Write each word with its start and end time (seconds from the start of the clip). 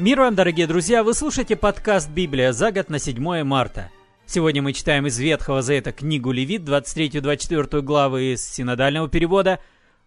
Мир 0.00 0.20
вам, 0.20 0.34
дорогие 0.34 0.66
друзья! 0.66 1.04
Вы 1.04 1.12
слушаете 1.12 1.56
подкаст 1.56 2.08
«Библия» 2.08 2.52
за 2.52 2.72
год 2.72 2.88
на 2.88 2.98
7 2.98 3.42
марта. 3.44 3.90
Сегодня 4.24 4.62
мы 4.62 4.72
читаем 4.72 5.06
из 5.06 5.18
Ветхого 5.18 5.60
Завета 5.60 5.92
книгу 5.92 6.32
Левит, 6.32 6.62
23-24 6.62 7.82
главы 7.82 8.32
из 8.32 8.42
синодального 8.42 9.10
перевода, 9.10 9.60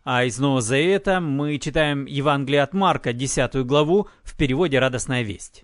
а 0.04 0.24
из 0.24 0.40
Нового 0.40 0.62
Завета 0.62 1.20
мы 1.20 1.60
читаем 1.60 2.08
Евангелие 2.08 2.64
от 2.64 2.74
Марка, 2.74 3.14
10 3.14 3.54
главу, 3.68 4.08
в 4.24 4.36
переводе 4.36 4.80
«Радостная 4.80 5.22
весть». 5.22 5.64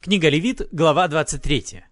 Книга 0.00 0.30
Левит, 0.30 0.66
глава 0.72 1.06
23. 1.06 1.82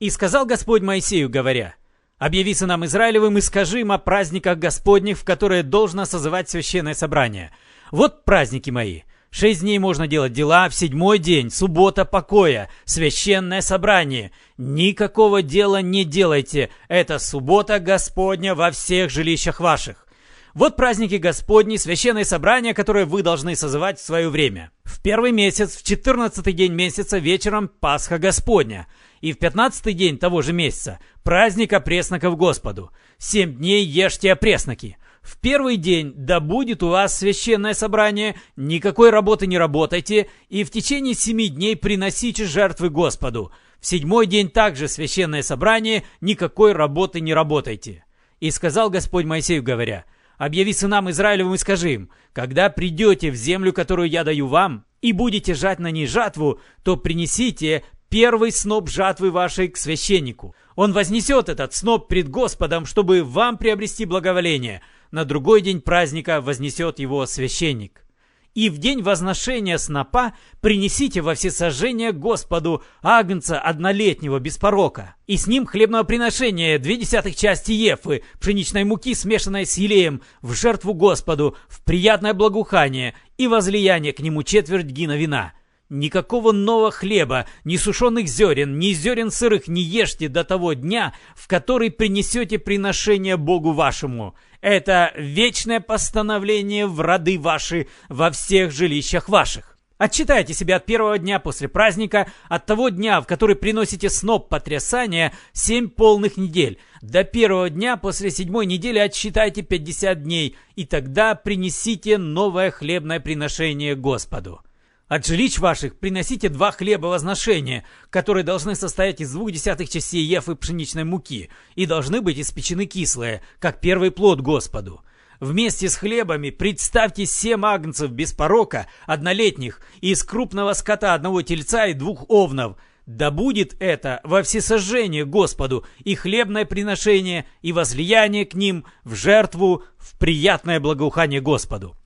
«И 0.00 0.08
сказал 0.08 0.46
Господь 0.46 0.80
Моисею, 0.80 1.28
говоря, 1.28 1.74
«Объяви 2.16 2.54
сынам 2.54 2.86
Израилевым 2.86 3.36
и 3.36 3.42
скажи 3.42 3.80
им 3.80 3.92
о 3.92 3.98
праздниках 3.98 4.56
Господних, 4.56 5.18
в 5.18 5.24
которые 5.24 5.62
должно 5.62 6.06
созывать 6.06 6.48
священное 6.48 6.94
собрание. 6.94 7.52
Вот 7.90 8.24
праздники 8.24 8.70
мои». 8.70 9.02
Шесть 9.38 9.60
дней 9.60 9.78
можно 9.78 10.06
делать 10.06 10.32
дела, 10.32 10.66
в 10.70 10.74
седьмой 10.74 11.18
день, 11.18 11.50
суббота 11.50 12.06
покоя, 12.06 12.70
священное 12.86 13.60
собрание. 13.60 14.30
Никакого 14.56 15.42
дела 15.42 15.82
не 15.82 16.06
делайте, 16.06 16.70
это 16.88 17.18
суббота 17.18 17.78
Господня 17.78 18.54
во 18.54 18.70
всех 18.70 19.10
жилищах 19.10 19.60
ваших. 19.60 20.06
Вот 20.54 20.74
праздники 20.76 21.16
Господни, 21.16 21.76
священное 21.76 22.24
собрание, 22.24 22.72
которое 22.72 23.04
вы 23.04 23.22
должны 23.22 23.56
созывать 23.56 23.98
в 23.98 24.06
свое 24.06 24.30
время. 24.30 24.70
В 24.84 25.02
первый 25.02 25.32
месяц, 25.32 25.76
в 25.76 25.82
четырнадцатый 25.82 26.54
день 26.54 26.72
месяца 26.72 27.18
вечером 27.18 27.68
Пасха 27.68 28.16
Господня. 28.16 28.86
И 29.20 29.34
в 29.34 29.38
пятнадцатый 29.38 29.92
день 29.92 30.16
того 30.16 30.40
же 30.40 30.54
месяца 30.54 30.98
праздник 31.22 31.74
опресноков 31.74 32.38
Господу. 32.38 32.90
Семь 33.18 33.54
дней 33.56 33.84
ешьте 33.84 34.32
опресноки. 34.32 34.96
В 35.26 35.38
первый 35.38 35.76
день 35.76 36.12
да 36.14 36.38
будет 36.38 36.84
у 36.84 36.88
вас 36.88 37.18
священное 37.18 37.74
собрание, 37.74 38.36
никакой 38.54 39.10
работы 39.10 39.48
не 39.48 39.58
работайте, 39.58 40.28
и 40.48 40.62
в 40.62 40.70
течение 40.70 41.14
семи 41.14 41.48
дней 41.48 41.74
приносите 41.74 42.44
жертвы 42.44 42.90
Господу. 42.90 43.50
В 43.80 43.86
седьмой 43.86 44.28
день 44.28 44.48
также 44.48 44.86
священное 44.86 45.42
собрание, 45.42 46.04
никакой 46.20 46.74
работы 46.74 47.20
не 47.20 47.34
работайте. 47.34 48.04
И 48.38 48.52
сказал 48.52 48.88
Господь 48.88 49.24
Моисею, 49.24 49.64
говоря, 49.64 50.04
«Объяви 50.38 50.72
сынам 50.72 51.10
Израилевым 51.10 51.54
и 51.54 51.58
скажи 51.58 51.94
им, 51.94 52.10
когда 52.32 52.70
придете 52.70 53.32
в 53.32 53.34
землю, 53.34 53.72
которую 53.72 54.08
я 54.08 54.22
даю 54.22 54.46
вам, 54.46 54.84
и 55.02 55.10
будете 55.10 55.54
жать 55.54 55.80
на 55.80 55.90
ней 55.90 56.06
жатву, 56.06 56.60
то 56.84 56.96
принесите 56.96 57.82
первый 58.08 58.52
сноп 58.52 58.88
жатвы 58.88 59.32
вашей 59.32 59.66
к 59.66 59.76
священнику. 59.76 60.54
Он 60.76 60.92
вознесет 60.92 61.48
этот 61.48 61.74
сноп 61.74 62.06
пред 62.06 62.28
Господом, 62.28 62.86
чтобы 62.86 63.24
вам 63.24 63.58
приобрести 63.58 64.04
благоволение» 64.04 64.82
на 65.10 65.24
другой 65.24 65.60
день 65.60 65.80
праздника 65.80 66.40
вознесет 66.40 66.98
его 66.98 67.26
священник. 67.26 68.06
И 68.54 68.70
в 68.70 68.78
день 68.78 69.02
возношения 69.02 69.76
снопа 69.76 70.32
принесите 70.62 71.20
во 71.20 71.34
всесожжение 71.34 72.12
Господу 72.12 72.82
агнца 73.02 73.60
однолетнего 73.60 74.38
без 74.38 74.56
порока. 74.56 75.14
И 75.26 75.36
с 75.36 75.46
ним 75.46 75.66
хлебного 75.66 76.04
приношения 76.04 76.78
две 76.78 76.96
десятых 76.96 77.36
части 77.36 77.72
ефы, 77.72 78.22
пшеничной 78.40 78.84
муки, 78.84 79.14
смешанной 79.14 79.66
с 79.66 79.76
елеем, 79.76 80.22
в 80.40 80.54
жертву 80.54 80.94
Господу, 80.94 81.54
в 81.68 81.84
приятное 81.84 82.32
благоухание 82.32 83.14
и 83.36 83.46
возлияние 83.46 84.14
к 84.14 84.20
нему 84.20 84.42
четверть 84.42 84.86
гина 84.86 85.18
вина– 85.18 85.52
Никакого 85.88 86.50
нового 86.50 86.90
хлеба, 86.90 87.46
ни 87.64 87.76
сушеных 87.76 88.26
зерен, 88.26 88.78
ни 88.78 88.92
зерен 88.92 89.30
сырых 89.30 89.68
не 89.68 89.82
ешьте 89.82 90.28
до 90.28 90.42
того 90.42 90.72
дня, 90.72 91.14
в 91.36 91.46
который 91.46 91.92
принесете 91.92 92.58
приношение 92.58 93.36
Богу 93.36 93.72
вашему. 93.72 94.34
Это 94.60 95.12
вечное 95.16 95.78
постановление 95.78 96.88
в 96.88 97.00
роды 97.00 97.38
ваши 97.38 97.86
во 98.08 98.32
всех 98.32 98.72
жилищах 98.72 99.28
ваших. 99.28 99.78
Отчитайте 99.96 100.52
себя 100.52 100.76
от 100.76 100.86
первого 100.86 101.18
дня 101.18 101.38
после 101.38 101.68
праздника, 101.68 102.30
от 102.48 102.66
того 102.66 102.88
дня, 102.88 103.20
в 103.20 103.26
который 103.26 103.54
приносите 103.54 104.10
сноп 104.10 104.48
потрясания, 104.48 105.32
семь 105.52 105.88
полных 105.88 106.36
недель. 106.36 106.78
До 107.00 107.22
первого 107.22 107.70
дня 107.70 107.96
после 107.96 108.30
седьмой 108.30 108.66
недели 108.66 108.98
отсчитайте 108.98 109.62
пятьдесят 109.62 110.24
дней, 110.24 110.56
и 110.74 110.84
тогда 110.84 111.36
принесите 111.36 112.18
новое 112.18 112.72
хлебное 112.72 113.20
приношение 113.20 113.94
Господу. 113.94 114.60
От 115.08 115.24
жилищ 115.24 115.58
ваших 115.58 116.00
приносите 116.00 116.48
два 116.48 116.72
хлеба 116.72 117.06
возношения, 117.06 117.84
которые 118.10 118.42
должны 118.42 118.74
состоять 118.74 119.20
из 119.20 119.30
двух 119.30 119.52
десятых 119.52 119.88
частей 119.88 120.24
ефы 120.24 120.56
пшеничной 120.56 121.04
муки 121.04 121.48
и 121.76 121.86
должны 121.86 122.20
быть 122.20 122.40
испечены 122.40 122.86
кислые, 122.86 123.40
как 123.60 123.80
первый 123.80 124.10
плод 124.10 124.40
Господу. 124.40 125.02
Вместе 125.38 125.88
с 125.88 125.96
хлебами 125.96 126.50
представьте 126.50 127.24
семь 127.24 127.64
агнцев 127.64 128.10
без 128.10 128.32
порока, 128.32 128.88
однолетних, 129.06 129.80
из 130.00 130.24
крупного 130.24 130.72
скота 130.72 131.14
одного 131.14 131.42
тельца 131.42 131.86
и 131.86 131.92
двух 131.92 132.24
овнов. 132.28 132.76
Да 133.06 133.30
будет 133.30 133.76
это 133.78 134.20
во 134.24 134.42
всесожжение 134.42 135.24
Господу 135.24 135.86
и 136.02 136.16
хлебное 136.16 136.64
приношение, 136.64 137.46
и 137.62 137.72
возлияние 137.72 138.44
к 138.44 138.54
ним 138.54 138.84
в 139.04 139.14
жертву, 139.14 139.84
в 139.98 140.18
приятное 140.18 140.80
благоухание 140.80 141.40
Господу. 141.40 141.96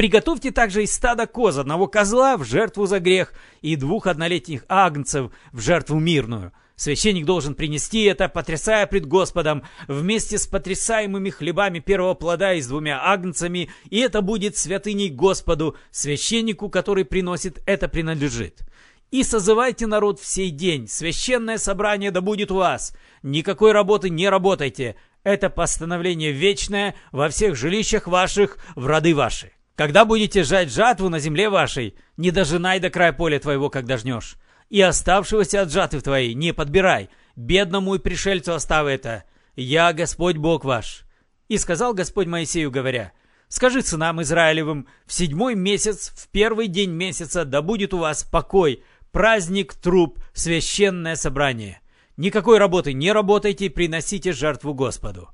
Приготовьте 0.00 0.50
также 0.50 0.84
из 0.84 0.94
стада 0.94 1.26
коз 1.26 1.58
одного 1.58 1.86
козла 1.86 2.38
в 2.38 2.44
жертву 2.44 2.86
за 2.86 3.00
грех 3.00 3.34
и 3.60 3.76
двух 3.76 4.06
однолетних 4.06 4.64
агнцев 4.66 5.30
в 5.52 5.60
жертву 5.60 5.98
мирную. 5.98 6.52
Священник 6.74 7.26
должен 7.26 7.54
принести 7.54 8.04
это, 8.04 8.30
потрясая 8.30 8.86
пред 8.86 9.04
Господом, 9.04 9.62
вместе 9.88 10.38
с 10.38 10.46
потрясаемыми 10.46 11.28
хлебами 11.28 11.80
первого 11.80 12.14
плода 12.14 12.54
и 12.54 12.62
с 12.62 12.66
двумя 12.66 12.98
агнцами, 13.12 13.68
и 13.90 13.98
это 13.98 14.22
будет 14.22 14.56
святыней 14.56 15.10
Господу, 15.10 15.76
священнику, 15.90 16.70
который 16.70 17.04
приносит 17.04 17.62
это 17.66 17.86
принадлежит. 17.86 18.62
И 19.10 19.22
созывайте 19.22 19.86
народ 19.86 20.18
в 20.18 20.24
сей 20.24 20.48
день, 20.48 20.88
священное 20.88 21.58
собрание 21.58 22.10
да 22.10 22.22
будет 22.22 22.50
у 22.50 22.54
вас. 22.54 22.96
Никакой 23.22 23.72
работы 23.72 24.08
не 24.08 24.30
работайте, 24.30 24.96
это 25.24 25.50
постановление 25.50 26.32
вечное 26.32 26.94
во 27.12 27.28
всех 27.28 27.54
жилищах 27.54 28.06
ваших, 28.06 28.56
в 28.76 28.86
роды 28.86 29.14
ваши. 29.14 29.52
Когда 29.80 30.04
будете 30.04 30.42
жать 30.42 30.70
жатву 30.70 31.08
на 31.08 31.20
земле 31.20 31.48
вашей, 31.48 31.94
не 32.18 32.30
дожинай 32.30 32.80
до 32.80 32.90
края 32.90 33.14
поля 33.14 33.38
твоего, 33.38 33.70
когда 33.70 33.96
жнешь. 33.96 34.36
И 34.68 34.78
оставшегося 34.78 35.62
от 35.62 35.72
жатвы 35.72 36.02
твоей 36.02 36.34
не 36.34 36.52
подбирай, 36.52 37.08
бедному 37.34 37.94
и 37.94 37.98
пришельцу 37.98 38.52
оставь 38.52 38.88
это. 38.88 39.24
Я 39.56 39.94
Господь 39.94 40.36
Бог 40.36 40.66
ваш». 40.66 41.04
И 41.48 41.56
сказал 41.56 41.94
Господь 41.94 42.26
Моисею, 42.26 42.70
говоря, 42.70 43.12
«Скажи 43.48 43.80
сынам 43.80 44.20
Израилевым, 44.20 44.86
в 45.06 45.14
седьмой 45.14 45.54
месяц, 45.54 46.12
в 46.14 46.28
первый 46.28 46.68
день 46.68 46.90
месяца, 46.90 47.46
да 47.46 47.62
будет 47.62 47.94
у 47.94 48.00
вас 48.00 48.22
покой, 48.22 48.84
праздник 49.12 49.72
труп, 49.72 50.22
священное 50.34 51.16
собрание. 51.16 51.80
Никакой 52.18 52.58
работы 52.58 52.92
не 52.92 53.12
работайте, 53.12 53.70
приносите 53.70 54.32
жертву 54.32 54.74
Господу». 54.74 55.30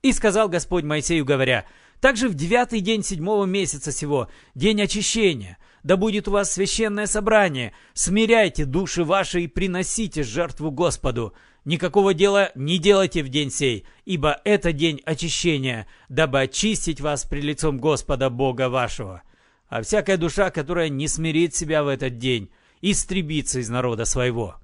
И 0.00 0.12
сказал 0.12 0.48
Господь 0.48 0.84
Моисею, 0.84 1.26
говоря, 1.26 1.66
также 2.02 2.28
в 2.28 2.34
девятый 2.34 2.80
день 2.80 3.04
седьмого 3.04 3.44
месяца 3.44 3.92
сего, 3.92 4.28
день 4.56 4.82
очищения, 4.82 5.56
да 5.84 5.96
будет 5.96 6.26
у 6.26 6.32
вас 6.32 6.52
священное 6.52 7.06
собрание. 7.06 7.74
Смиряйте 7.94 8.64
души 8.64 9.04
ваши 9.04 9.42
и 9.42 9.46
приносите 9.46 10.24
жертву 10.24 10.72
Господу. 10.72 11.32
Никакого 11.64 12.12
дела 12.12 12.50
не 12.56 12.78
делайте 12.78 13.22
в 13.22 13.28
день 13.28 13.52
сей, 13.52 13.86
ибо 14.04 14.40
это 14.44 14.72
день 14.72 15.00
очищения, 15.04 15.86
дабы 16.08 16.40
очистить 16.40 17.00
вас 17.00 17.24
при 17.24 17.40
лицом 17.40 17.78
Господа 17.78 18.30
Бога 18.30 18.68
вашего. 18.68 19.22
А 19.68 19.80
всякая 19.82 20.16
душа, 20.16 20.50
которая 20.50 20.88
не 20.88 21.06
смирит 21.06 21.54
себя 21.54 21.84
в 21.84 21.86
этот 21.86 22.18
день, 22.18 22.50
истребится 22.80 23.60
из 23.60 23.68
народа 23.68 24.06
своего. 24.06 24.56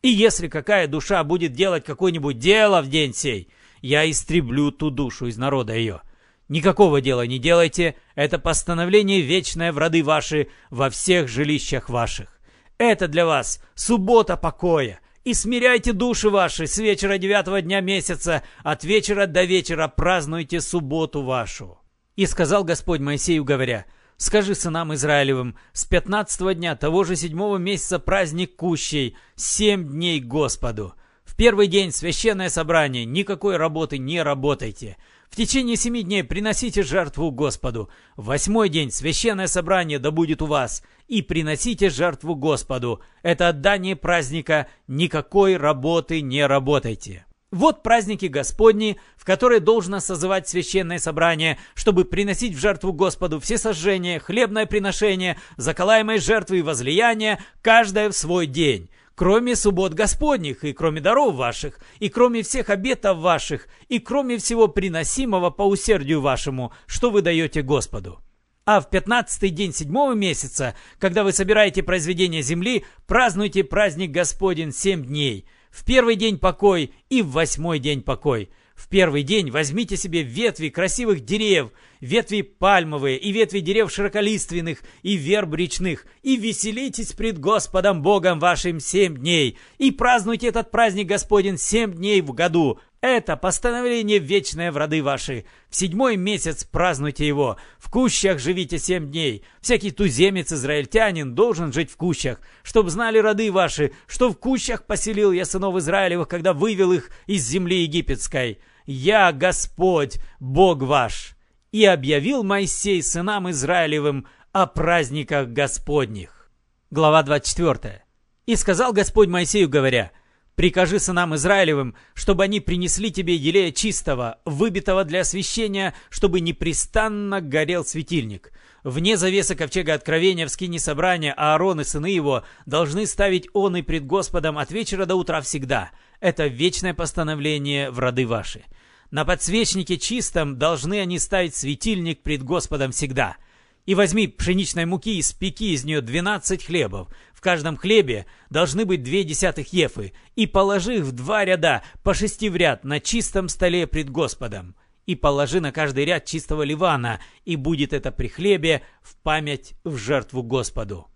И 0.00 0.08
если 0.08 0.48
какая 0.48 0.86
душа 0.86 1.22
будет 1.24 1.52
делать 1.52 1.84
какое-нибудь 1.84 2.38
дело 2.38 2.80
в 2.80 2.88
день 2.88 3.12
сей, 3.12 3.50
я 3.82 4.10
истреблю 4.10 4.70
ту 4.70 4.88
душу 4.88 5.26
из 5.26 5.36
народа 5.36 5.74
ее. 5.74 6.00
Никакого 6.48 7.00
дела 7.00 7.26
не 7.26 7.38
делайте, 7.38 7.96
это 8.14 8.38
постановление 8.38 9.20
вечное 9.20 9.72
в 9.72 9.78
роды 9.78 10.04
ваши 10.04 10.48
во 10.70 10.90
всех 10.90 11.28
жилищах 11.28 11.88
ваших. 11.88 12.38
Это 12.78 13.08
для 13.08 13.26
вас 13.26 13.60
суббота 13.74 14.36
покоя, 14.36 15.00
и 15.24 15.34
смиряйте 15.34 15.92
души 15.92 16.30
ваши 16.30 16.68
с 16.68 16.78
вечера 16.78 17.18
девятого 17.18 17.60
дня 17.60 17.80
месяца, 17.80 18.44
от 18.62 18.84
вечера 18.84 19.26
до 19.26 19.42
вечера 19.42 19.88
празднуйте 19.88 20.60
субботу 20.60 21.22
вашу». 21.22 21.78
И 22.14 22.26
сказал 22.26 22.62
Господь 22.62 23.00
Моисею, 23.00 23.44
говоря, 23.44 23.86
«Скажи 24.16 24.54
сынам 24.54 24.94
Израилевым, 24.94 25.58
с 25.72 25.84
пятнадцатого 25.84 26.54
дня 26.54 26.76
того 26.76 27.02
же 27.02 27.16
седьмого 27.16 27.56
месяца 27.56 27.98
праздник 27.98 28.54
кущей, 28.54 29.16
семь 29.34 29.84
дней 29.88 30.20
Господу. 30.20 30.94
В 31.24 31.34
первый 31.34 31.66
день 31.66 31.90
священное 31.90 32.48
собрание, 32.48 33.04
никакой 33.04 33.56
работы 33.56 33.98
не 33.98 34.22
работайте». 34.22 34.96
В 35.30 35.36
течение 35.36 35.76
семи 35.76 36.02
дней 36.02 36.24
приносите 36.24 36.82
жертву 36.82 37.30
Господу. 37.30 37.90
Восьмой 38.16 38.68
день 38.68 38.90
священное 38.90 39.46
собрание 39.46 39.98
да 39.98 40.10
будет 40.10 40.42
у 40.42 40.46
вас. 40.46 40.82
И 41.08 41.22
приносите 41.22 41.90
жертву 41.90 42.34
Господу. 42.34 43.00
Это 43.22 43.48
отдание 43.48 43.96
праздника. 43.96 44.68
Никакой 44.86 45.56
работы 45.56 46.20
не 46.20 46.46
работайте. 46.46 47.26
Вот 47.52 47.82
праздники 47.82 48.26
Господни, 48.26 48.98
в 49.16 49.24
которые 49.24 49.60
должно 49.60 50.00
созывать 50.00 50.48
священное 50.48 50.98
собрание, 50.98 51.58
чтобы 51.74 52.04
приносить 52.04 52.54
в 52.54 52.60
жертву 52.60 52.92
Господу 52.92 53.38
все 53.38 53.56
сожжения, 53.56 54.18
хлебное 54.18 54.66
приношение, 54.66 55.38
заколаемые 55.56 56.18
жертвы 56.18 56.58
и 56.58 56.62
возлияния, 56.62 57.38
каждое 57.62 58.10
в 58.10 58.14
свой 58.14 58.46
день 58.46 58.90
кроме 59.16 59.56
суббот 59.56 59.94
Господних, 59.94 60.62
и 60.62 60.72
кроме 60.72 61.00
даров 61.00 61.34
ваших, 61.34 61.80
и 61.98 62.08
кроме 62.08 62.42
всех 62.42 62.70
обетов 62.70 63.18
ваших, 63.18 63.66
и 63.88 63.98
кроме 63.98 64.36
всего 64.36 64.68
приносимого 64.68 65.50
по 65.50 65.62
усердию 65.62 66.20
вашему, 66.20 66.72
что 66.86 67.10
вы 67.10 67.22
даете 67.22 67.62
Господу. 67.62 68.20
А 68.66 68.80
в 68.80 68.90
пятнадцатый 68.90 69.50
день 69.50 69.72
седьмого 69.72 70.12
месяца, 70.12 70.76
когда 70.98 71.24
вы 71.24 71.32
собираете 71.32 71.82
произведение 71.82 72.42
земли, 72.42 72.84
празднуйте 73.06 73.64
праздник 73.64 74.10
Господень 74.10 74.72
семь 74.72 75.04
дней. 75.04 75.48
В 75.70 75.84
первый 75.84 76.16
день 76.16 76.38
покой 76.38 76.92
и 77.08 77.22
в 77.22 77.30
восьмой 77.30 77.78
день 77.78 78.02
покой– 78.02 78.50
в 78.76 78.88
первый 78.88 79.22
день 79.22 79.50
возьмите 79.50 79.96
себе 79.96 80.22
ветви 80.22 80.68
красивых 80.68 81.24
деревьев, 81.24 81.72
ветви 82.06 82.42
пальмовые 82.42 83.18
и 83.18 83.32
ветви 83.32 83.60
дерев 83.60 83.92
широколиственных 83.92 84.82
и 85.02 85.16
верб 85.16 85.54
речных, 85.54 86.06
и 86.22 86.36
веселитесь 86.36 87.12
пред 87.12 87.38
Господом 87.38 88.02
Богом 88.02 88.38
вашим 88.38 88.80
семь 88.80 89.16
дней, 89.16 89.58
и 89.78 89.90
празднуйте 89.90 90.48
этот 90.48 90.70
праздник 90.70 91.08
Господень 91.08 91.58
семь 91.58 91.92
дней 91.92 92.20
в 92.20 92.32
году. 92.32 92.78
Это 93.02 93.36
постановление 93.36 94.18
вечное 94.18 94.72
в 94.72 94.76
роды 94.76 95.02
ваши. 95.02 95.44
В 95.68 95.76
седьмой 95.76 96.16
месяц 96.16 96.64
празднуйте 96.64 97.26
его. 97.26 97.56
В 97.78 97.90
кущах 97.90 98.40
живите 98.40 98.78
семь 98.78 99.10
дней. 99.10 99.44
Всякий 99.60 99.90
туземец-израильтянин 99.90 101.34
должен 101.34 101.72
жить 101.72 101.90
в 101.90 101.96
кущах, 101.96 102.40
чтоб 102.62 102.88
знали 102.88 103.18
роды 103.18 103.52
ваши, 103.52 103.92
что 104.06 104.30
в 104.30 104.38
кущах 104.38 104.86
поселил 104.86 105.30
я 105.30 105.44
сынов 105.44 105.76
Израилевых, 105.76 106.26
когда 106.26 106.52
вывел 106.52 106.90
их 106.92 107.10
из 107.26 107.46
земли 107.46 107.82
египетской. 107.82 108.58
Я 108.86 109.30
Господь, 109.32 110.18
Бог 110.40 110.82
ваш. 110.82 111.35
И 111.72 111.84
объявил 111.84 112.42
Моисей 112.42 113.02
сынам 113.02 113.50
Израилевым 113.50 114.26
о 114.52 114.66
праздниках 114.66 115.48
Господних. 115.48 116.50
Глава 116.90 117.22
24. 117.22 118.04
И 118.46 118.56
сказал 118.56 118.92
Господь 118.92 119.28
Моисею, 119.28 119.68
говоря, 119.68 120.12
Прикажи 120.56 120.98
сынам 120.98 121.34
Израилевым, 121.34 121.94
чтобы 122.14 122.44
они 122.44 122.60
принесли 122.60 123.12
тебе 123.12 123.36
елея 123.36 123.72
чистого, 123.72 124.38
выбитого 124.46 125.04
для 125.04 125.20
освящения, 125.20 125.94
чтобы 126.08 126.40
непрестанно 126.40 127.42
горел 127.42 127.84
светильник. 127.84 128.52
Вне 128.82 129.18
завесы 129.18 129.54
ковчега 129.54 129.92
откровения 129.92 130.46
в 130.46 130.50
скине 130.50 130.78
собрания 130.78 131.34
Аарон 131.34 131.82
и 131.82 131.84
сыны 131.84 132.06
его 132.06 132.42
должны 132.64 133.04
ставить 133.04 133.48
он 133.52 133.76
и 133.76 133.82
пред 133.82 134.06
Господом 134.06 134.56
от 134.56 134.70
вечера 134.70 135.04
до 135.04 135.16
утра 135.16 135.42
всегда. 135.42 135.90
Это 136.20 136.46
вечное 136.46 136.94
постановление 136.94 137.90
в 137.90 137.98
роды 137.98 138.26
ваши. 138.26 138.64
На 139.10 139.24
подсвечнике 139.24 139.98
чистом 139.98 140.58
должны 140.58 141.00
они 141.00 141.18
ставить 141.18 141.54
светильник 141.54 142.22
пред 142.22 142.42
Господом 142.42 142.92
всегда. 142.92 143.36
И 143.84 143.94
возьми 143.94 144.26
пшеничной 144.26 144.84
муки 144.84 145.16
и 145.18 145.22
спеки 145.22 145.72
из 145.72 145.84
нее 145.84 146.00
двенадцать 146.00 146.64
хлебов. 146.64 147.08
В 147.32 147.40
каждом 147.40 147.76
хлебе 147.76 148.26
должны 148.50 148.84
быть 148.84 149.04
две 149.04 149.22
десятых 149.22 149.72
ефы. 149.72 150.12
И 150.34 150.46
положи 150.46 150.96
их 150.96 151.04
в 151.04 151.12
два 151.12 151.44
ряда, 151.44 151.84
по 152.02 152.12
шести 152.12 152.48
в 152.48 152.56
ряд, 152.56 152.84
на 152.84 152.98
чистом 152.98 153.48
столе 153.48 153.86
пред 153.86 154.10
Господом. 154.10 154.74
И 155.06 155.14
положи 155.14 155.60
на 155.60 155.70
каждый 155.70 156.04
ряд 156.04 156.24
чистого 156.24 156.62
ливана, 156.62 157.20
и 157.44 157.54
будет 157.54 157.92
это 157.92 158.10
при 158.10 158.26
хлебе 158.26 158.82
в 159.02 159.16
память 159.22 159.74
в 159.84 159.96
жертву 159.96 160.42
Господу. 160.42 161.06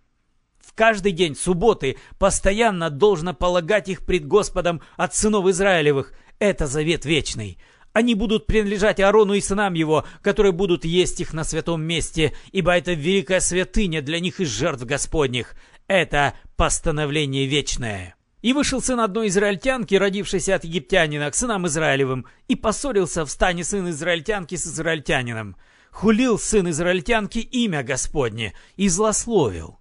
В 0.60 0.72
каждый 0.74 1.10
день 1.10 1.34
субботы 1.34 1.96
постоянно 2.20 2.90
должно 2.90 3.34
полагать 3.34 3.88
их 3.88 4.06
пред 4.06 4.28
Господом 4.28 4.80
от 4.96 5.16
сынов 5.16 5.48
Израилевых. 5.48 6.12
Это 6.38 6.68
завет 6.68 7.04
вечный. 7.04 7.58
Они 7.92 8.14
будут 8.14 8.46
принадлежать 8.46 9.00
Аарону 9.00 9.34
и 9.34 9.40
сынам 9.40 9.74
его, 9.74 10.04
которые 10.22 10.52
будут 10.52 10.84
есть 10.84 11.20
их 11.20 11.32
на 11.32 11.42
святом 11.42 11.82
месте, 11.82 12.32
ибо 12.52 12.76
это 12.76 12.92
великая 12.92 13.40
святыня 13.40 14.00
для 14.00 14.20
них 14.20 14.40
из 14.40 14.48
жертв 14.48 14.84
Господних. 14.84 15.54
Это 15.86 16.34
постановление 16.56 17.46
вечное». 17.46 18.14
И 18.42 18.54
вышел 18.54 18.80
сын 18.80 19.00
одной 19.00 19.28
израильтянки, 19.28 19.94
родившейся 19.94 20.54
от 20.54 20.64
египтянина, 20.64 21.30
к 21.30 21.34
сынам 21.34 21.66
Израилевым, 21.66 22.26
и 22.48 22.56
поссорился 22.56 23.26
в 23.26 23.30
стане 23.30 23.64
сын 23.64 23.90
израильтянки 23.90 24.54
с 24.54 24.66
израильтянином. 24.66 25.56
Хулил 25.90 26.38
сын 26.38 26.70
израильтянки 26.70 27.38
имя 27.38 27.82
Господне 27.82 28.54
и 28.76 28.88
злословил. 28.88 29.78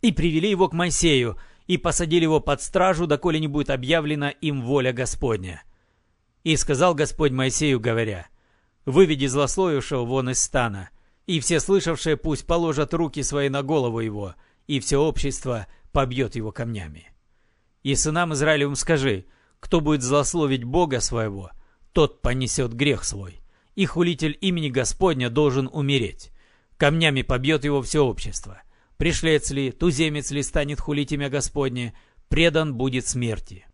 И 0.00 0.12
привели 0.12 0.50
его 0.50 0.68
к 0.68 0.74
Моисею, 0.74 1.38
и 1.66 1.76
посадили 1.76 2.22
его 2.22 2.38
под 2.38 2.62
стражу, 2.62 3.08
доколе 3.08 3.40
не 3.40 3.48
будет 3.48 3.70
объявлена 3.70 4.30
им 4.30 4.62
воля 4.62 4.92
Господня. 4.92 5.64
И 6.44 6.56
сказал 6.56 6.94
Господь 6.94 7.32
Моисею, 7.32 7.78
говоря, 7.78 8.26
«Выведи 8.84 9.26
злословившего 9.26 10.04
вон 10.04 10.30
из 10.30 10.42
стана, 10.42 10.90
и 11.26 11.40
все 11.40 11.60
слышавшие 11.60 12.16
пусть 12.16 12.46
положат 12.46 12.94
руки 12.94 13.22
свои 13.22 13.48
на 13.48 13.62
голову 13.62 14.00
его, 14.00 14.34
и 14.66 14.80
все 14.80 14.98
общество 14.98 15.66
побьет 15.92 16.34
его 16.34 16.50
камнями. 16.50 17.12
И 17.82 17.94
сынам 17.94 18.32
Израилевым 18.32 18.76
скажи, 18.76 19.26
кто 19.60 19.80
будет 19.80 20.02
злословить 20.02 20.64
Бога 20.64 21.00
своего, 21.00 21.50
тот 21.92 22.22
понесет 22.22 22.72
грех 22.72 23.04
свой, 23.04 23.40
и 23.74 23.86
хулитель 23.86 24.36
имени 24.40 24.68
Господня 24.68 25.30
должен 25.30 25.68
умереть. 25.72 26.32
Камнями 26.76 27.22
побьет 27.22 27.64
его 27.64 27.82
все 27.82 28.04
общество. 28.04 28.62
Пришлец 28.96 29.50
ли, 29.50 29.70
туземец 29.70 30.30
ли 30.30 30.42
станет 30.42 30.80
хулить 30.80 31.12
имя 31.12 31.28
Господне, 31.28 31.94
предан 32.28 32.74
будет 32.74 33.06
смерти. 33.06 33.66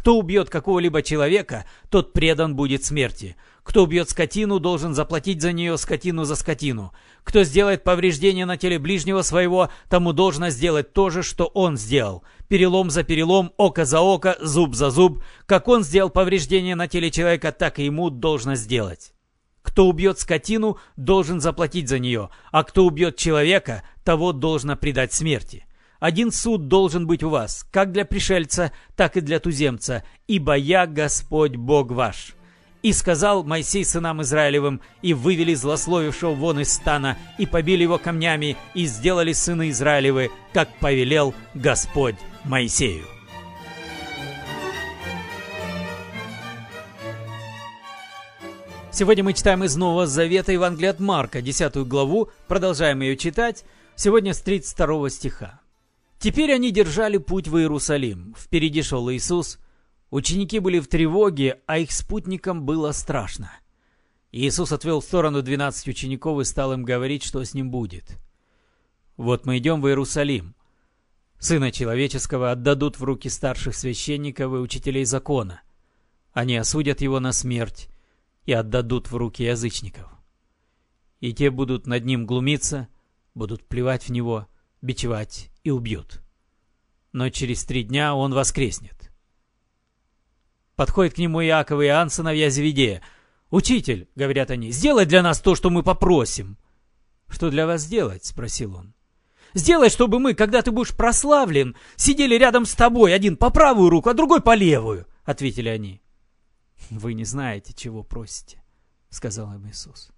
Кто 0.00 0.16
убьет 0.16 0.48
какого-либо 0.48 1.02
человека, 1.02 1.66
тот 1.90 2.14
предан 2.14 2.56
будет 2.56 2.82
смерти. 2.86 3.36
Кто 3.62 3.82
убьет 3.82 4.08
скотину, 4.08 4.58
должен 4.58 4.94
заплатить 4.94 5.42
за 5.42 5.52
нее 5.52 5.76
скотину 5.76 6.24
за 6.24 6.36
скотину. 6.36 6.94
Кто 7.22 7.44
сделает 7.44 7.84
повреждение 7.84 8.46
на 8.46 8.56
теле 8.56 8.78
ближнего 8.78 9.20
своего, 9.20 9.68
тому 9.90 10.14
должно 10.14 10.48
сделать 10.48 10.94
то 10.94 11.10
же, 11.10 11.22
что 11.22 11.44
он 11.48 11.76
сделал. 11.76 12.24
Перелом 12.48 12.88
за 12.88 13.02
перелом, 13.02 13.52
око 13.58 13.84
за 13.84 14.00
око, 14.00 14.38
зуб 14.40 14.74
за 14.74 14.88
зуб. 14.88 15.22
Как 15.44 15.68
он 15.68 15.84
сделал 15.84 16.08
повреждение 16.08 16.76
на 16.76 16.88
теле 16.88 17.10
человека, 17.10 17.52
так 17.52 17.78
и 17.78 17.84
ему 17.84 18.08
должно 18.08 18.54
сделать. 18.54 19.12
Кто 19.60 19.86
убьет 19.86 20.18
скотину, 20.18 20.78
должен 20.96 21.42
заплатить 21.42 21.90
за 21.90 21.98
нее, 21.98 22.30
а 22.52 22.64
кто 22.64 22.86
убьет 22.86 23.16
человека, 23.18 23.82
того 24.02 24.32
должно 24.32 24.76
предать 24.76 25.12
смерти. 25.12 25.66
Один 26.00 26.32
суд 26.32 26.66
должен 26.66 27.06
быть 27.06 27.22
у 27.22 27.28
вас, 27.28 27.66
как 27.70 27.92
для 27.92 28.06
пришельца, 28.06 28.72
так 28.96 29.18
и 29.18 29.20
для 29.20 29.38
туземца, 29.38 30.02
ибо 30.26 30.56
я 30.56 30.86
Господь 30.86 31.56
Бог 31.56 31.90
ваш». 31.90 32.34
И 32.82 32.94
сказал 32.94 33.44
Моисей 33.44 33.84
сынам 33.84 34.22
Израилевым, 34.22 34.80
и 35.02 35.12
вывели 35.12 35.52
злословившего 35.52 36.32
вон 36.32 36.60
из 36.60 36.72
стана, 36.72 37.18
и 37.36 37.44
побили 37.44 37.82
его 37.82 37.98
камнями, 37.98 38.56
и 38.72 38.86
сделали 38.86 39.34
сыны 39.34 39.68
Израилевы, 39.68 40.30
как 40.54 40.70
повелел 40.78 41.34
Господь 41.52 42.16
Моисею. 42.44 43.04
Сегодня 48.90 49.24
мы 49.24 49.34
читаем 49.34 49.62
из 49.62 49.76
Нового 49.76 50.06
Завета 50.06 50.52
Евангелия 50.52 50.90
от 50.90 51.00
Марка, 51.00 51.42
10 51.42 51.86
главу, 51.86 52.30
продолжаем 52.48 53.02
ее 53.02 53.18
читать, 53.18 53.66
сегодня 53.94 54.32
с 54.32 54.40
32 54.40 55.10
стиха. 55.10 55.59
Теперь 56.20 56.52
они 56.52 56.70
держали 56.70 57.16
путь 57.16 57.48
в 57.48 57.56
Иерусалим. 57.56 58.34
Впереди 58.38 58.82
шел 58.82 59.10
Иисус. 59.10 59.58
Ученики 60.10 60.58
были 60.58 60.78
в 60.78 60.86
тревоге, 60.86 61.62
а 61.66 61.78
их 61.78 61.92
спутникам 61.92 62.66
было 62.66 62.92
страшно. 62.92 63.50
Иисус 64.30 64.70
отвел 64.70 65.00
в 65.00 65.04
сторону 65.04 65.40
двенадцать 65.40 65.88
учеников 65.88 66.38
и 66.38 66.44
стал 66.44 66.74
им 66.74 66.84
говорить, 66.84 67.22
что 67.22 67.42
с 67.42 67.54
ним 67.54 67.70
будет. 67.70 68.18
«Вот 69.16 69.46
мы 69.46 69.56
идем 69.56 69.80
в 69.80 69.88
Иерусалим. 69.88 70.54
Сына 71.38 71.72
человеческого 71.72 72.50
отдадут 72.50 73.00
в 73.00 73.04
руки 73.04 73.30
старших 73.30 73.74
священников 73.74 74.52
и 74.52 74.56
учителей 74.56 75.06
закона. 75.06 75.62
Они 76.34 76.54
осудят 76.54 77.00
его 77.00 77.18
на 77.18 77.32
смерть 77.32 77.88
и 78.44 78.52
отдадут 78.52 79.10
в 79.10 79.16
руки 79.16 79.44
язычников. 79.44 80.06
И 81.20 81.32
те 81.32 81.50
будут 81.50 81.86
над 81.86 82.04
ним 82.04 82.26
глумиться, 82.26 82.88
будут 83.34 83.66
плевать 83.66 84.04
в 84.04 84.12
него, 84.12 84.48
бичевать 84.82 85.50
и 85.64 85.70
убьют. 85.70 86.22
Но 87.12 87.28
через 87.30 87.64
три 87.64 87.82
дня 87.82 88.14
он 88.14 88.32
воскреснет. 88.32 89.10
Подходит 90.76 91.14
к 91.14 91.18
нему 91.18 91.42
Иаков 91.42 91.80
и 91.80 91.86
Иоанн, 91.86 92.08
сыновья 92.08 92.48
Зеведея. 92.48 93.02
«Учитель»,— 93.50 94.08
говорят 94.14 94.50
они,— 94.50 94.70
«сделай 94.72 95.06
для 95.06 95.22
нас 95.22 95.40
то, 95.40 95.54
что 95.54 95.70
мы 95.70 95.82
попросим». 95.82 96.56
«Что 97.28 97.50
для 97.50 97.66
вас 97.66 97.82
сделать?»— 97.82 98.24
спросил 98.26 98.76
он. 98.76 98.94
«Сделай, 99.54 99.90
чтобы 99.90 100.18
мы, 100.20 100.34
когда 100.34 100.62
ты 100.62 100.70
будешь 100.70 100.96
прославлен, 100.96 101.76
сидели 101.96 102.36
рядом 102.36 102.64
с 102.64 102.74
тобой, 102.74 103.14
один 103.14 103.36
по 103.36 103.50
правую 103.50 103.90
руку, 103.90 104.08
а 104.08 104.14
другой 104.14 104.40
по 104.40 104.54
левую»,— 104.54 105.06
ответили 105.24 105.68
они. 105.68 106.00
«Вы 106.88 107.14
не 107.14 107.24
знаете, 107.24 107.72
чего 107.72 108.02
просите»,— 108.02 108.62
сказал 109.10 109.52
им 109.52 109.68
Иисус. 109.68 110.10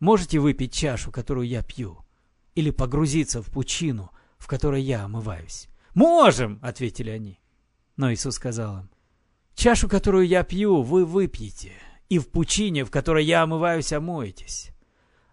«Можете 0.00 0.38
выпить 0.38 0.74
чашу, 0.74 1.12
которую 1.12 1.46
я 1.46 1.62
пью, 1.62 1.98
или 2.54 2.70
погрузиться 2.70 3.42
в 3.42 3.46
пучину, 3.46 4.10
в 4.38 4.46
которой 4.46 4.82
я 4.82 5.04
омываюсь? 5.04 5.68
«Можем!»— 5.94 6.58
ответили 6.62 7.10
они. 7.10 7.40
Но 7.96 8.12
Иисус 8.12 8.36
сказал 8.36 8.78
им, 8.78 8.90
Чашу, 9.54 9.88
которую 9.88 10.26
я 10.26 10.42
пью, 10.42 10.82
вы 10.82 11.04
выпьете, 11.04 11.72
и 12.08 12.18
в 12.18 12.28
пучине, 12.28 12.84
в 12.84 12.90
которой 12.90 13.24
я 13.24 13.42
омываюсь, 13.42 13.92
омоетесь. 13.92 14.70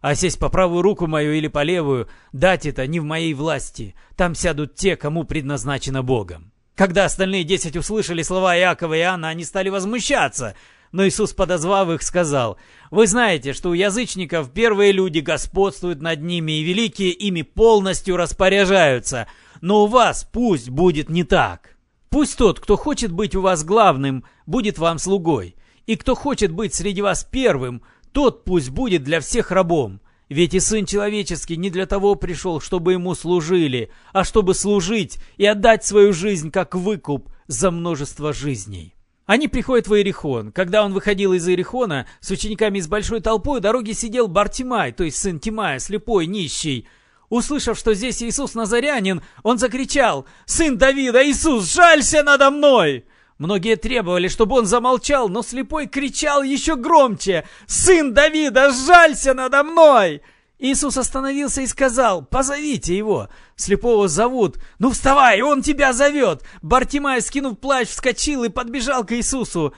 А 0.02 0.16
сесть 0.16 0.40
по 0.40 0.50
правую 0.50 0.82
руку 0.82 1.08
мою 1.08 1.34
или 1.34 1.48
по 1.48 1.64
левую, 1.64 2.08
дать 2.32 2.66
это 2.66 2.88
не 2.88 3.00
в 3.00 3.04
моей 3.04 3.34
власти. 3.34 3.96
Там 4.16 4.34
сядут 4.34 4.76
те, 4.76 4.96
кому 4.96 5.26
предназначено 5.26 6.04
Богом. 6.04 6.54
Когда 6.76 7.06
остальные 7.06 7.44
десять 7.44 7.76
услышали 7.76 8.22
слова 8.22 8.58
Иакова 8.58 8.94
и 8.94 9.00
Иоанна, 9.00 9.28
они 9.28 9.44
стали 9.44 9.68
возмущаться. 9.68 10.56
Но 10.92 11.06
Иисус, 11.08 11.34
подозвав 11.34 11.90
их, 11.90 12.02
сказал, 12.02 12.58
«Вы 12.90 13.06
знаете, 13.06 13.54
что 13.54 13.70
у 13.70 13.74
язычников 13.74 14.52
первые 14.52 14.92
люди 14.92 15.20
господствуют 15.20 16.02
над 16.02 16.22
ними, 16.22 16.54
и 16.54 16.64
великие 16.64 17.12
ими 17.12 17.44
полностью 17.44 18.18
распоряжаются. 18.18 19.28
Но 19.62 19.84
у 19.84 19.88
вас 19.88 20.28
пусть 20.32 20.70
будет 20.70 21.10
не 21.10 21.24
так. 21.24 21.78
Пусть 22.10 22.38
тот, 22.38 22.60
кто 22.60 22.76
хочет 22.76 23.12
быть 23.12 23.36
у 23.36 23.42
вас 23.42 23.64
главным, 23.64 24.24
будет 24.48 24.80
вам 24.80 24.98
слугой, 24.98 25.56
и 25.86 25.96
кто 25.96 26.16
хочет 26.16 26.52
быть 26.52 26.74
среди 26.74 27.02
вас 27.02 27.24
первым, 27.24 27.84
тот 28.12 28.44
пусть 28.44 28.70
будет 28.70 29.04
для 29.04 29.20
всех 29.20 29.52
рабом. 29.52 30.02
Ведь 30.28 30.54
и 30.54 30.60
Сын 30.60 30.86
Человеческий 30.86 31.58
не 31.58 31.70
для 31.70 31.86
того 31.86 32.16
пришел, 32.16 32.62
чтобы 32.62 32.94
ему 32.94 33.16
служили, 33.16 33.92
а 34.14 34.24
чтобы 34.24 34.54
служить 34.54 35.20
и 35.38 35.46
отдать 35.46 35.84
свою 35.84 36.14
жизнь 36.14 36.52
как 36.52 36.76
выкуп 36.76 37.30
за 37.48 37.72
множество 37.72 38.34
жизней. 38.34 38.96
Они 39.30 39.48
приходят 39.48 39.88
в 39.88 39.94
Иерихон. 39.94 40.52
Когда 40.52 40.84
он 40.84 40.92
выходил 40.92 41.34
из 41.34 41.48
Иерихона, 41.48 42.08
с 42.20 42.32
учениками 42.32 42.80
из 42.80 42.88
большой 42.88 43.22
толпой 43.22 43.60
у 43.60 43.62
дороги 43.62 43.92
сидел 43.92 44.28
Бартимай, 44.28 44.92
то 44.92 45.04
есть 45.04 45.18
сын 45.18 45.40
Тимая, 45.40 45.78
слепой, 45.78 46.26
нищий. 46.26 46.88
Услышав, 47.30 47.78
что 47.78 47.94
здесь 47.94 48.24
Иисус 48.24 48.56
Назарянин, 48.56 49.22
он 49.44 49.60
закричал 49.60 50.26
«Сын 50.48 50.80
Давида, 50.80 51.30
Иисус, 51.30 51.72
жалься 51.72 52.24
надо 52.24 52.50
мной!» 52.50 53.06
Многие 53.38 53.76
требовали, 53.76 54.30
чтобы 54.30 54.56
он 54.56 54.66
замолчал, 54.66 55.30
но 55.30 55.44
слепой 55.44 55.86
кричал 55.86 56.42
еще 56.42 56.76
громче 56.76 57.46
«Сын 57.68 58.16
Давида, 58.16 58.72
жалься 58.72 59.36
надо 59.36 59.64
мной!» 59.64 60.24
Иисус 60.60 60.98
остановился 60.98 61.62
и 61.62 61.68
сказал 61.68 62.22
«Позовите 62.22 62.96
его!» 62.96 63.30
Слепого 63.56 64.10
зовут 64.10 64.60
«Ну 64.78 64.92
вставай, 64.92 65.42
он 65.42 65.62
тебя 65.62 65.94
зовет!» 65.94 66.44
Бартимай, 66.62 67.22
скинув 67.22 67.58
плащ, 67.60 67.88
вскочил 67.88 68.44
и 68.44 68.50
подбежал 68.50 69.06
к 69.06 69.14
Иисусу. 69.14 69.74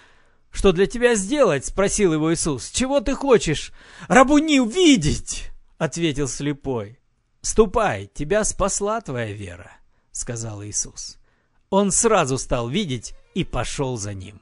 «Что 0.50 0.72
для 0.72 0.88
тебя 0.88 1.14
сделать?»— 1.14 1.66
спросил 1.68 2.14
его 2.14 2.34
Иисус. 2.34 2.72
«Чего 2.72 3.00
ты 3.00 3.14
хочешь?» 3.14 3.72
«Рабуни 4.08 4.60
увидеть!»— 4.60 5.52
ответил 5.78 6.28
слепой. 6.28 7.00
«Ступай, 7.42 8.10
тебя 8.14 8.44
спасла 8.44 9.02
твоя 9.02 9.34
вера»,— 9.34 9.72
сказал 10.12 10.64
Иисус. 10.64 11.20
Он 11.70 11.92
сразу 11.92 12.38
стал 12.38 12.68
видеть 12.68 13.14
и 13.36 13.44
пошел 13.44 13.98
за 13.98 14.14
ним. 14.14 14.42